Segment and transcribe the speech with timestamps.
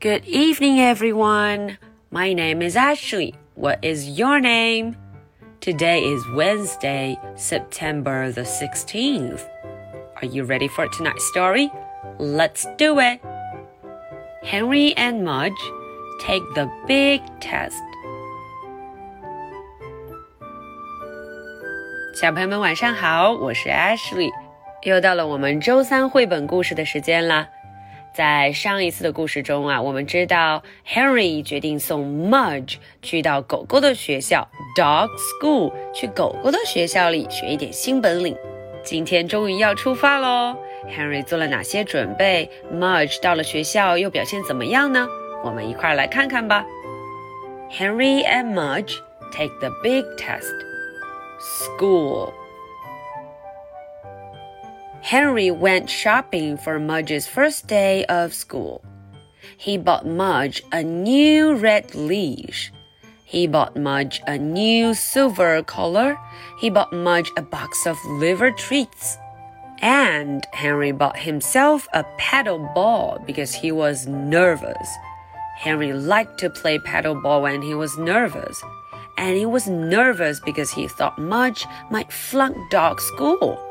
[0.00, 1.78] Good evening, everyone.
[2.10, 3.34] My name is Ashley.
[3.54, 4.96] What is your name?
[5.60, 9.42] Today is Wednesday, September the 16th.
[10.20, 11.70] Are you ready for tonight's story?
[12.18, 13.20] Let's do it.
[14.42, 15.52] Henry and Mudge
[16.20, 17.80] take the big test.
[22.14, 24.30] 小朋友们晚上好，我是 Ashley，
[24.82, 27.48] 又到了我们周三绘本故事的时间啦。
[28.13, 38.35] 在上一次的故事中啊，我们知道 Henry 决定送 Mudge 去到狗狗的学校 Dog School，去狗狗的学校里学一点新本领。
[38.83, 40.57] 今天终于要出发喽
[40.89, 45.07] ！Henry 做了哪些准备？Mudge 到了学校又表现怎么样呢？
[45.43, 46.65] 我们一块来看看吧。
[47.71, 48.95] Henry and Mudge
[49.31, 50.51] take the big test.
[51.39, 52.33] School.
[55.09, 58.83] Henry went shopping for Mudge's first day of school.
[59.57, 62.71] He bought Mudge a new red leash.
[63.25, 66.15] He bought Mudge a new silver collar.
[66.59, 69.17] He bought Mudge a box of liver treats.
[69.81, 74.89] And Henry bought himself a paddle ball because he was nervous.
[75.57, 78.61] Henry liked to play paddle ball when he was nervous.
[79.17, 83.68] And he was nervous because he thought Mudge might flunk dog school.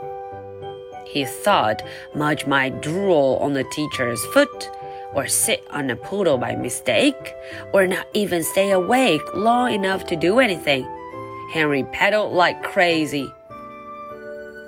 [1.19, 1.83] He thought
[2.15, 4.71] Mudge might drool on the teacher's foot,
[5.13, 7.35] or sit on a poodle by mistake,
[7.73, 10.87] or not even stay awake long enough to do anything.
[11.53, 13.29] Henry pedaled like crazy.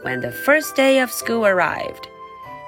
[0.03, 2.09] When the first day of school arrived,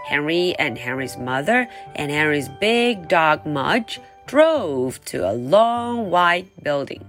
[0.04, 7.04] Henry and Henry's mother and Henry's big dog Mudge drove to a long white building.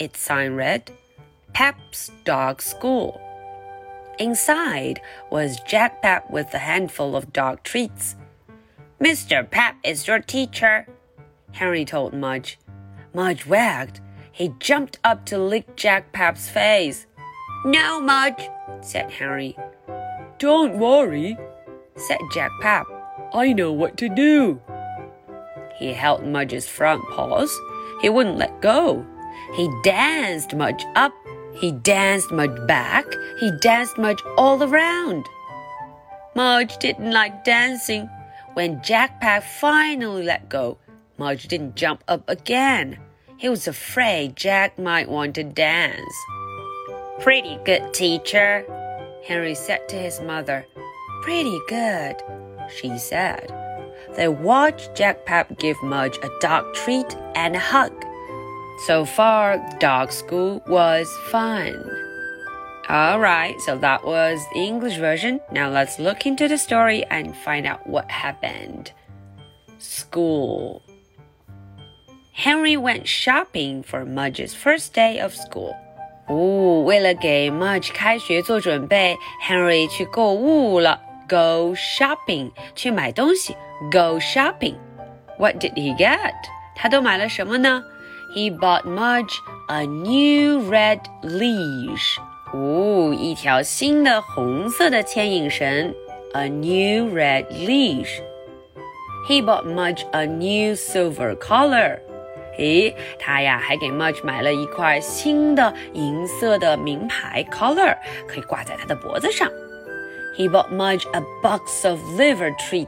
[0.00, 0.90] Its sign read,
[1.52, 3.23] Pep's Dog School.
[4.18, 8.16] Inside was Jack Pep with a handful of dog treats.
[9.00, 9.48] Mr.
[9.50, 10.86] Pep is your teacher,
[11.52, 12.58] Henry told Mudge.
[13.12, 14.00] Mudge wagged.
[14.30, 17.06] He jumped up to lick Jack Pep's face.
[17.64, 18.48] No, Mudge,
[18.80, 19.56] said Henry.
[20.38, 21.36] Don't worry,
[21.96, 22.86] said Jack Pep.
[23.32, 24.60] I know what to do.
[25.76, 27.52] He held Mudge's front paws.
[28.00, 29.04] He wouldn't let go.
[29.54, 31.12] He danced Mudge up
[31.54, 33.06] he danced Mudge back.
[33.40, 35.26] He danced Mudge all around.
[36.34, 38.08] Mudge didn't like dancing.
[38.54, 40.78] When Jack Pep finally let go,
[41.16, 42.98] Mudge didn't jump up again.
[43.36, 46.14] He was afraid Jack might want to dance.
[47.20, 48.64] Pretty good, teacher,
[49.24, 50.66] Henry said to his mother.
[51.22, 52.16] Pretty good,
[52.76, 53.52] she said.
[54.16, 55.26] They watched Jack
[55.58, 57.92] give Mudge a dog treat and a hug.
[58.87, 61.75] So far, dog school was fun.
[62.89, 65.39] Alright, so that was the English version.
[65.51, 68.91] Now let's look into the story and find out what happened.
[69.77, 70.81] School.
[72.33, 75.75] Henry went shopping for Mudge's first day of school.
[76.27, 81.01] 哦，为了给 Mudge 开学做准备，Henry 去购物了。
[81.27, 83.55] Go shopping，去买东西。
[83.91, 86.33] Go shopping。What did he get？
[86.75, 87.83] 他都买了什么呢
[88.34, 92.18] he bought Mudge a new red leash.
[92.52, 95.94] 哦，一条新的红色的牵引绳
[96.32, 98.20] ，a new red leash.
[99.28, 101.98] He bought Mudge a new silver collar.
[102.58, 103.90] 诶，他呀还给
[110.48, 112.86] bought Mudge a box of liver treats.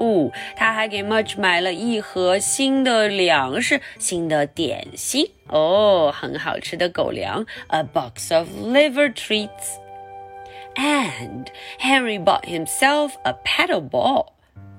[0.00, 0.32] 物。
[0.56, 9.78] 他还给 Mudge 买了一盒新的粮食、新的点心哦，很好吃的狗粮，a box of liver treats。
[10.74, 11.48] And
[11.78, 13.90] Henry bought himself a paddle ball.
[13.90, 14.26] ball。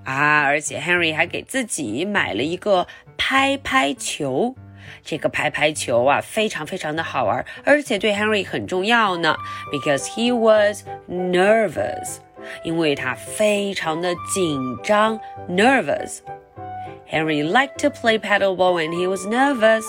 [0.05, 2.87] 啊，而且 Henry 还给自己买了一个
[3.17, 4.55] 拍拍球。
[5.01, 9.35] 这个拍拍球啊，非常非常的好玩，而且对 Henry 很重要呢
[9.71, 12.17] ，because he was nervous。
[12.64, 19.84] 因为他非常的紧张，nervous。Henry liked to play paddleball when he was nervous。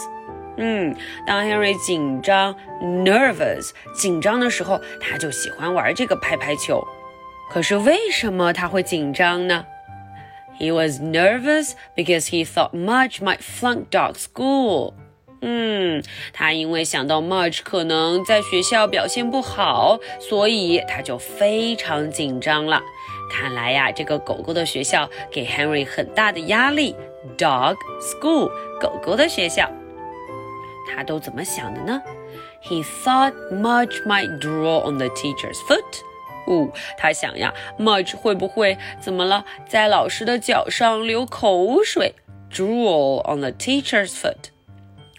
[0.57, 0.95] 嗯，
[1.25, 6.86] 当 Henry 紧张，nervous 紧张的时候，他就喜欢玩这个拍拍球。
[7.50, 9.65] 可是为什么他会紧张呢？
[10.59, 14.94] He was nervous because he thought Mudge might flunk dog school.
[15.46, 16.02] 嗯，
[16.32, 22.81] 他因为想到 March 可能在学校表现不好，所以他就非常紧张了。
[23.31, 26.96] 看来呀，这个狗狗的学校给 Henry 很大的压力。
[27.37, 28.50] Dog school，
[28.81, 29.70] 狗狗的学校，
[30.94, 32.00] 他都怎么想的呢
[32.62, 35.82] ？He thought March might draw on the teacher's foot。
[36.47, 42.14] 哦，他想呀，March 会不会怎么了，在老师的脚上流口水
[42.50, 44.53] ？drool on the teacher's foot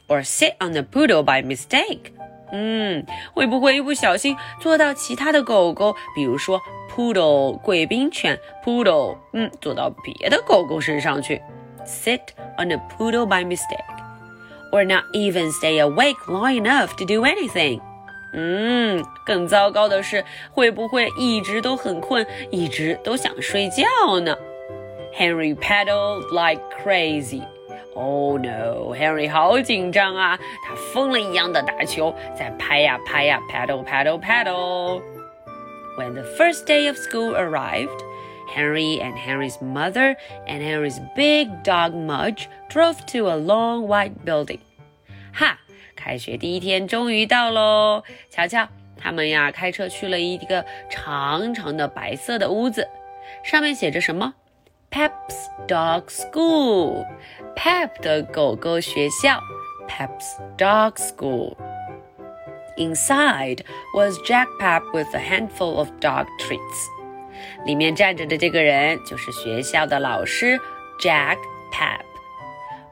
[0.09, 2.13] or sit on the poodle by mistake?
[2.53, 6.61] 嗯，会不会一不小心坐到其他的狗狗，比如说
[6.93, 11.41] poodle 贵宾犬 poodle，嗯，坐到别的狗狗身上去，
[11.87, 12.21] sit
[12.59, 13.85] on a poodle by mistake,
[14.73, 17.81] or not even stay awake long enough to do anything。
[18.33, 24.37] 嗯，更糟糕的是，会不会一直都很困，一直都想睡觉呢？
[25.17, 27.43] Henry paddled like crazy.
[27.95, 30.39] Oh no, Henry 好紧张啊！
[30.67, 37.89] 他疯了一样的打球，在拍呀拍呀，paddle paddle paddle。When the first day of school arrived,
[38.55, 44.61] Henry and Henry's mother and Henry's big dog Mudge drove to a long white building.
[45.33, 45.59] 哈，
[45.95, 48.03] 开学第一天终于到喽！
[48.31, 52.89] 瞧瞧，他们呀开车去了一个长长的白色的屋子，
[53.45, 54.35] 上面写着什么
[54.95, 57.07] ？Pep's Dog School.
[57.57, 59.41] Pep 的狗狗学校，
[59.89, 61.57] Pep's Dog School.
[62.77, 63.65] Inside
[63.95, 66.89] was Jack Pep with a handful of dog treats.
[67.67, 70.59] 里面站着的这个人就是学校的老师
[71.01, 71.37] Jack
[71.73, 72.01] Pep.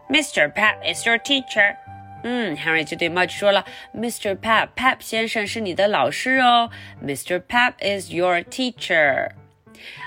[0.08, 0.52] Mr.
[0.52, 1.76] Pep is your teacher.
[2.22, 3.64] 嗯，Henry 就对 Mudge 说了，
[3.94, 4.36] Mr.
[4.36, 6.70] Pep，Pep 先生是你的老师哦。
[7.02, 7.40] Mr.
[7.40, 9.30] Pep is your teacher.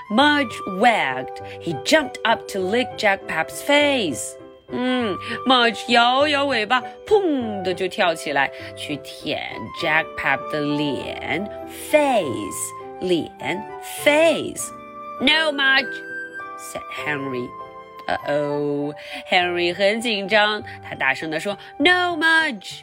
[0.09, 1.41] Mudge wagged.
[1.59, 4.35] He jumped up to lick Jack Pep's face.
[4.69, 9.49] Hmm, 嗯，Mudge 摇摇尾巴，砰的就跳起来，去舔
[9.81, 11.49] Jack Pep 的脸
[11.89, 13.63] ，face 脸
[14.03, 14.71] face。
[15.21, 15.87] No, Mudge
[16.59, 17.47] said Henry.
[18.07, 18.93] Uh oh,
[19.29, 22.81] Henry 很紧张，他大声地说，No, Mudge.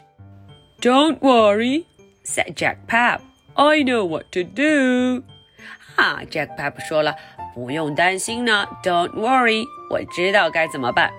[0.81, 1.85] Don't worry,
[2.23, 3.21] said Jack Pep.
[3.55, 5.23] I know what to do.
[5.96, 7.14] 哈，Jack Pap 说了，
[7.54, 11.12] 不用担心呢，Don't worry，我知道该怎么办。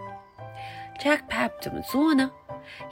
[0.99, 2.31] Jack Pap 怎么做呢？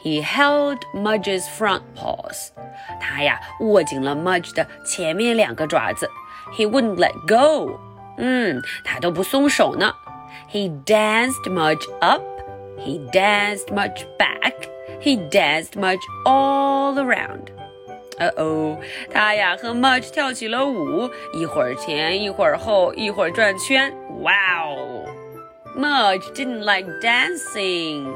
[0.04, 2.50] He held Mudge's front paws，
[3.00, 6.10] 他呀握紧了 Mudge 的前面两个爪子。
[6.54, 7.80] He wouldn't let go，
[8.18, 9.94] 嗯，他都不松手呢。
[10.52, 17.52] He danced Mudge up，he danced Mudge back，he danced Mudge all around。
[18.19, 18.79] 呃哦，
[19.11, 23.93] 他呀和 Mudge 跳起了舞，一会儿前，一会儿后，一会儿转圈。
[24.23, 24.33] 哇
[24.65, 25.05] 哦
[25.77, 28.13] ，Mudge didn't like dancing.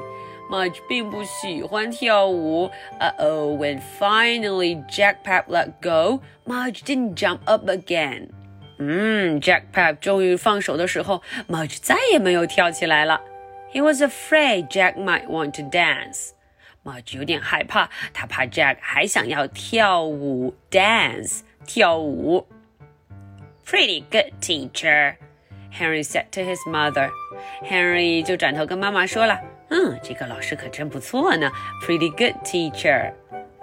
[0.51, 2.71] Mudge 并不喜欢跳舞。
[2.99, 8.29] Uh oh, when finally Jack Pep let go, Mudge didn't jump up again.
[8.79, 13.21] 嗯，Jack Pep 终于放手的时候，Mudge 再也没有跳起来了。
[13.73, 16.31] He was afraid Jack might want to dance.
[16.83, 22.47] 马吉有点害怕，他怕 Jack 还想要跳舞 dance 跳舞。
[23.67, 25.17] Pretty good teacher,
[25.73, 27.11] Henry said to his mother.
[27.63, 29.39] Henry 就转头跟妈妈说了
[29.69, 31.53] ：“嗯，这个老师可真不错呢。
[31.85, 33.13] Pretty good teacher,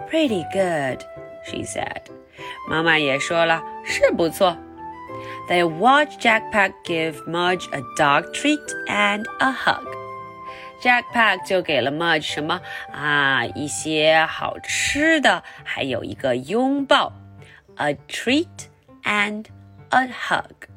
[0.09, 1.01] pretty good,”
[1.43, 2.03] she said.
[2.69, 4.55] 妈妈也说了：“是不错。”
[5.49, 9.94] They watched Jack Pep give Mudge a dog treat and a hug.
[10.85, 12.61] Jack Pep 就给了 Mudge 什么
[12.91, 17.11] 啊一些好吃的，还有一个拥抱
[17.77, 18.67] ，a treat
[19.03, 19.45] and
[19.89, 20.67] a hug。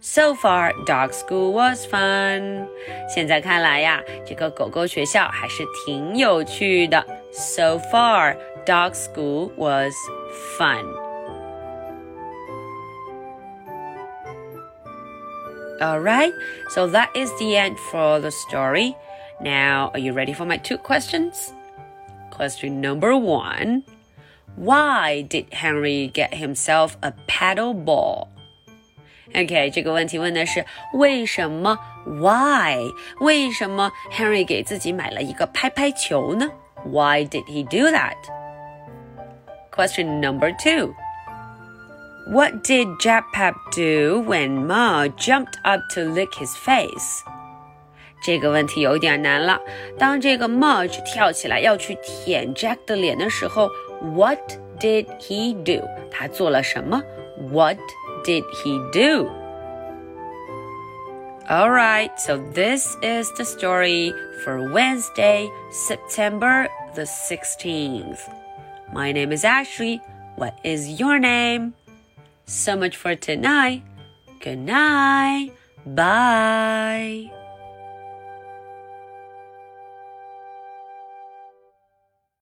[0.00, 2.66] So far, dog school was fun。
[3.06, 7.04] 现在看来呀，这个狗狗学校还是挺有趣的。
[7.30, 9.92] So far, dog school was
[10.58, 10.86] fun。
[15.82, 16.32] Alright,
[16.70, 18.94] so that is the end for the story.
[19.40, 21.52] Now, are you ready for my two questions?
[22.30, 23.84] Question number one
[24.56, 28.28] Why did Henry get himself a paddle ball?
[29.34, 32.78] OK，这个问题问的是为什么？Why？
[33.20, 36.48] 为什么 Henry 给自己买了一个拍拍球呢
[36.84, 38.14] ？Why did he do that?
[39.72, 40.94] Question number two.
[42.30, 47.24] What did Jack Pep do when Ma jumped up to lick his face?
[48.24, 49.60] 这个问题有点难了。
[49.98, 54.40] 当这个 Mudge 跳起来要去舔 Jack 的脸的时候，What
[54.80, 55.86] did he do？
[56.10, 57.02] 他做了什么
[57.50, 57.76] ？What
[58.24, 68.20] did he do？All right, so this is the story for Wednesday, September the 16th.
[68.94, 70.00] My name is Ashley.
[70.36, 71.74] What is your name?
[72.46, 73.82] So much for tonight.
[74.40, 75.50] Good night.
[75.84, 77.43] Bye.